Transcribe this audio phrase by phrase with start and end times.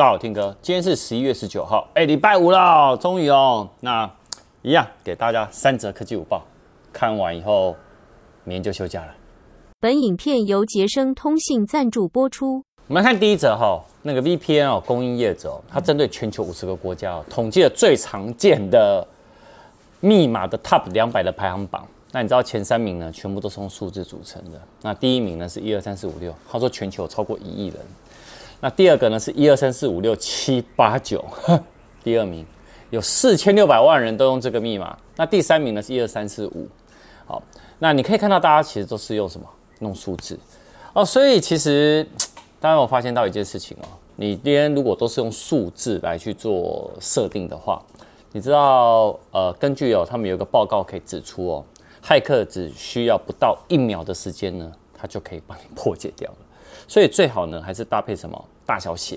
[0.00, 3.68] 大家好，听哥，今天是十一月十九号，哎，礼拜五了，终于哦。
[3.80, 4.10] 那
[4.62, 6.42] 一样给大家三则科技午报，
[6.90, 7.76] 看完以后，
[8.44, 9.14] 明天就休假了。
[9.78, 12.64] 本影片由杰生通信赞助播出。
[12.86, 19.06] 我们来看第一则哈，那个 VPN 哦，供应业者，它针对全球五十个国家哦，统计了最常见的
[20.00, 21.86] 密码的 Top 两百的排行榜。
[22.10, 24.58] 那你知道前三名呢，全部都是用数字组成的。
[24.80, 27.76] 那第一名呢是一二三四五六，他说全球超过一亿人。
[28.60, 31.24] 那第二个呢是一二三四五六七八九，
[32.04, 32.44] 第二名
[32.90, 34.96] 有四千六百万人都用这个密码。
[35.16, 36.68] 那第三名呢是一二三四五，
[37.26, 37.42] 好，
[37.78, 39.46] 那你可以看到大家其实都是用什么？
[39.78, 40.38] 弄数字
[40.92, 41.04] 哦。
[41.04, 42.06] 所以其实
[42.60, 47.82] 当然我发现到一件事情哦，你今天如果都是用数字来去做设定的话，
[48.32, 51.64] 你知道呃，根据哦他们有一个报告可以指出哦。
[52.02, 56.36] 骇客只需要不到一秒的时间呢，他就可以帮你破解掉了。
[56.90, 59.16] 所以最好呢，还是搭配什么大小写，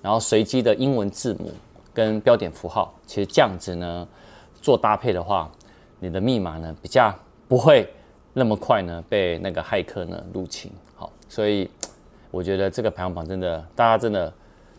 [0.00, 1.50] 然后随机的英文字母
[1.92, 2.94] 跟标点符号。
[3.08, 4.06] 其实这样子呢，
[4.62, 5.50] 做搭配的话，
[5.98, 7.12] 你的密码呢比较
[7.48, 7.92] 不会
[8.32, 10.70] 那么快呢被那个骇客呢入侵。
[10.94, 11.68] 好，所以
[12.30, 14.32] 我觉得这个排行榜真的，大家真的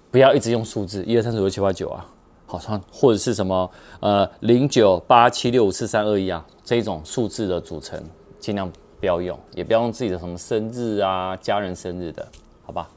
[0.10, 2.06] 不要一直用数字一二三四五六七八九啊，
[2.46, 6.46] 好像或者是什么呃零九八七六五四三二一啊。
[6.64, 8.02] 这一种数字的组成，
[8.40, 12.28] 尽量不要用，也不要用自己的什么生日啊、家人生日的，
[12.66, 12.90] 好吧？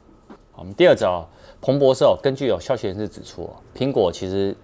[0.51, 1.25] 好，我们第二则哦，
[1.61, 4.55] 彭博社哦，根据有消息人士指出哦，苹果其实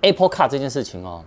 [0.00, 1.22] Apple Car 这件事情哦，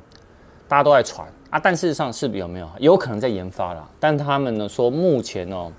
[0.68, 2.70] 大家都在传啊，但事实上是有没有？
[2.80, 5.72] 有可能在研发啦，但他们呢说目前哦，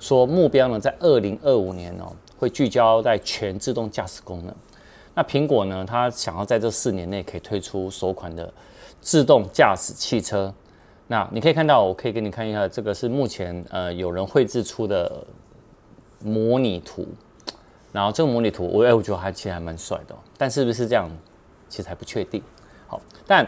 [0.00, 4.54] 说目标呢在二零二五年哦，会聚焦在全自动驾驶功能。
[5.14, 8.52] 那苹果呢，它想要在这四年内可以推出首款的
[9.00, 10.52] 自动驾驶汽车。
[11.06, 15.26] 那你可以看到，我可以给你看一下，这个是目前呃有人绘制出的
[16.20, 17.06] 模拟图，
[17.92, 21.10] 然后这个模拟图我哎我觉得还其实还蛮帅的，但是不是这样，
[21.68, 22.42] 其实还不确定。
[22.86, 23.46] 好，但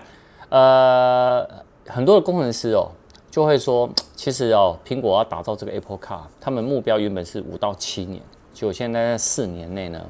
[0.51, 1.49] 呃
[1.87, 2.91] 很多的工程师哦
[3.31, 10.05] 就会说，其实哦苹果要打造这个 Apple Car，他们目标原本是五到七年，就现在在四年内呢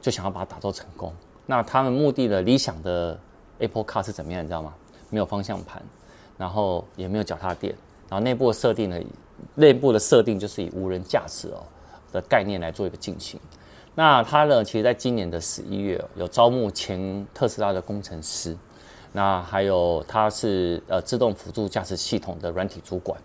[0.00, 1.12] 就想要把它打造成功。
[1.44, 3.18] 那他们目的的理想的
[3.58, 4.72] Apple Car 是怎么样，你知道吗？
[5.10, 5.82] 没有方向盘。
[6.36, 7.74] 然后也没有脚踏垫，
[8.08, 8.98] 然后内部的设定呢，
[9.54, 11.62] 内部的设定就是以无人驾驶哦
[12.12, 13.38] 的概念来做一个进行。
[13.94, 18.56] 那它呢，其实在今年的十一月有招募前特斯拉的工程师，
[19.12, 23.16] 那还有它是呃自动辅助驾驶系统的软体主管。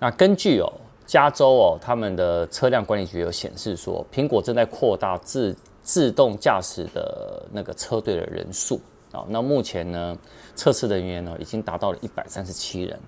[0.00, 0.72] 那根据哦
[1.06, 8.80] 加州哦他们的车辆管理局有显示说，苹果正在扩大自自动驾驶的那个车队的人数。
[9.16, 10.14] 好，那目前呢，
[10.54, 13.00] 测试人员呢已经达到了一百三十七人，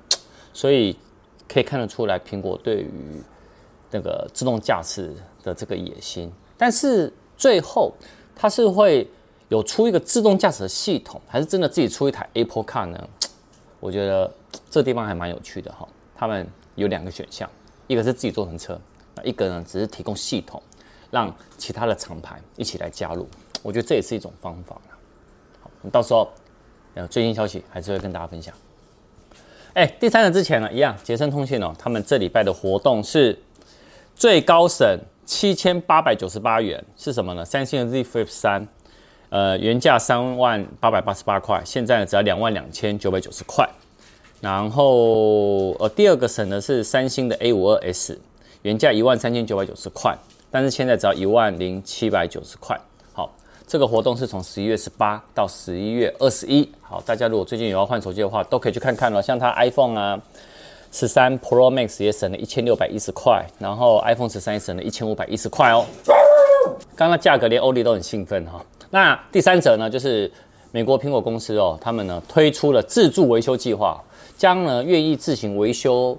[0.54, 0.96] 所以
[1.46, 3.22] 可以看得出来，苹果对于
[3.90, 6.32] 那个自动驾驶的这个野心。
[6.56, 7.92] 但是最后，
[8.34, 9.06] 它是会
[9.50, 13.06] 有出一个自动驾驶的系统，还是真的自己出一台 Apple Car 呢？
[13.78, 14.32] 我觉得
[14.70, 15.86] 这地方还蛮有趣的哈。
[16.16, 17.46] 他们有两个选项，
[17.86, 18.80] 一个是自己做成车，
[19.14, 20.62] 那一个呢只是提供系统，
[21.10, 23.28] 让其他的厂牌一起来加入。
[23.62, 24.80] 我觉得这也是一种方法。
[25.90, 26.28] 到时候，
[26.94, 28.54] 呃，最新消息还是会跟大家分享。
[29.74, 33.38] 哎，第三个之前呢，一样，杰森通信哦，他们这礼拜的活动是
[34.16, 37.44] 最高省七千八百九十八元，是什么呢？
[37.44, 38.66] 三星的 Z Flip 三，
[39.28, 43.68] 呃，原价三万八百八十八块，现在呢只要两万两千九百九十块。
[44.40, 48.18] 然后，呃，第二个省呢是三星的 A 五二 S，
[48.62, 50.16] 原价一万三千九百九十块，
[50.50, 52.80] 但是现在只要一万零七百九十块。
[53.68, 56.66] 这个活动是从十一月十八到十一月二十一。
[56.80, 59.20] 好，大家如果最近有要换手机的话，都可以去看看了。
[59.20, 60.18] 像它 iPhone 啊，
[60.90, 65.84] 十三 Pro Max 也省了一千六百一十块，然后 iPhone 十三也省了一千五百一十块哦。
[66.96, 68.60] 刚刚价格连欧弟都很兴奋哈、哦。
[68.88, 70.32] 那第三者呢，就是
[70.72, 74.02] 美国苹果公司哦，他们呢推出了自助维修计划，
[74.38, 76.16] 将呢愿意自行维修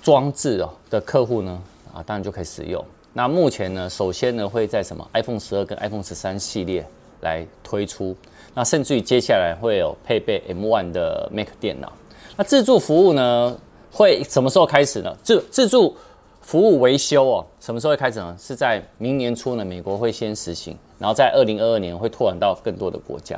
[0.00, 1.60] 装置哦的客户呢
[1.92, 2.84] 啊，当然就可以使用。
[3.18, 6.86] 那目前呢，首先呢会在什么 iPhone 十二跟 iPhone 十三系列
[7.22, 8.14] 来推出，
[8.54, 11.92] 那甚至于接下来会有配备 M1 的 Mac 电脑。
[12.36, 13.58] 那自助服务呢
[13.90, 15.12] 会什么时候开始呢？
[15.24, 15.96] 自自助
[16.42, 18.36] 服务维修哦，什么时候会开始呢？
[18.38, 23.36] 是在明年初呢，美国会先实行，然后在二零二二年会拓展到更多的国家。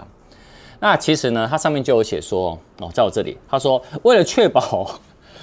[0.79, 2.51] 那其实呢，它上面就有写说
[2.81, 5.01] 哦，在我这里，他说为了确保。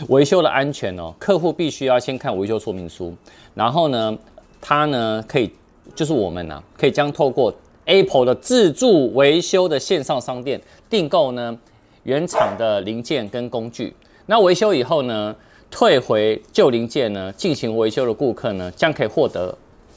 [0.10, 3.14] 维修的安全哦，客户必须要先看维修说明书，
[3.56, 4.18] 然后呢，
[4.62, 5.52] 他呢可以
[5.96, 7.54] 就是我们呢、啊、可以将透过
[7.86, 11.58] Apple 的自助维修的线上商店订购呢
[12.04, 13.94] 原厂的零件跟工具，
[14.28, 15.36] 那维修以后呢，
[15.72, 19.56] 退回旧零件呢进行维修的顾客呢将可以获得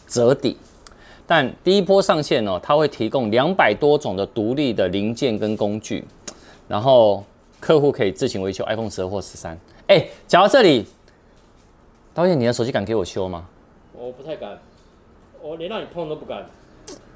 [0.09, 0.57] 折抵。
[1.27, 6.05] 但第一波上线呢，它会提供两百多种的独立的零件跟工具，
[6.67, 7.23] 然后
[7.61, 9.57] 客户可以自行维修 iPhone 十二或十三。
[9.91, 10.87] 哎，讲到这里，
[12.15, 13.45] 导演，你的手机敢给我修吗？
[13.93, 14.57] 我不太敢，
[15.43, 16.47] 我连让你碰都不敢。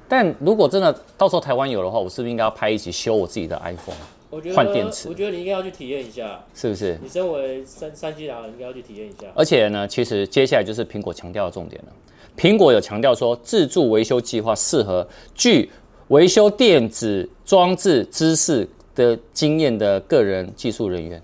[0.09, 3.95] 但如果真的到时候台湾有的话，我是不是应该要拍一集修我自己的 iPhone？
[4.29, 6.99] 我觉得换电池，我觉得你应该要去体验一下，是不是？
[7.01, 9.27] 你身为三三 G 党，应该要去体验一下。
[9.33, 11.93] 而且呢，其实接下来就是苹果强调的重点了。
[12.35, 15.71] 苹果有强调说，自助维修计划适合具
[16.09, 21.23] 维修电子装置知识的经验的个人技术人员。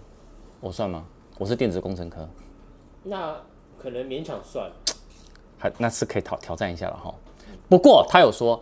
[0.62, 1.04] 我算吗？
[1.42, 2.30] 我是电子工程科。
[3.02, 3.36] 那
[3.76, 4.70] 可能勉强算，
[5.58, 7.12] 还那是可以挑挑战一下了哈。
[7.68, 8.62] 不过他有说，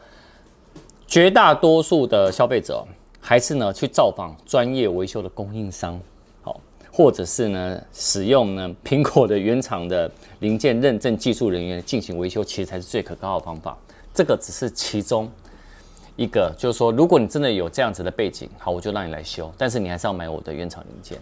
[1.06, 2.88] 绝大多数的消费者。
[3.22, 6.00] 还是呢，去造访专业维修的供应商，
[6.42, 10.10] 好，或者是呢，使用呢苹果的原厂的
[10.40, 13.78] 零件认证技术人员进行维修，其实才是最可靠的方法。
[14.14, 15.30] 这个只是其中
[16.16, 21.20] 一个，就是说，如果你真的有这样子的背景，好，我就让你来修，但是你还是要买我的原厂零件，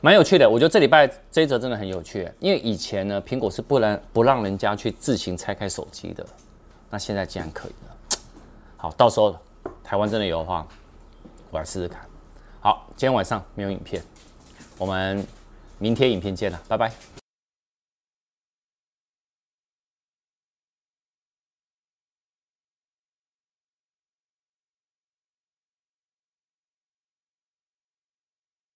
[0.00, 0.48] 蛮有趣的。
[0.48, 6.24] 我觉得这礼拜这一则真的很有趣，因为以前呢，苹果是不能不让人家去自行拆开手机的，
[6.90, 8.18] 那现在竟然可以了。
[8.76, 9.36] 好，到时候
[9.82, 10.66] 台湾真的有的话。
[11.52, 12.00] 我来试试看。
[12.60, 14.02] 好，今天晚上没有影片，
[14.76, 15.24] 我们
[15.78, 17.25] 明天影片见了，拜拜。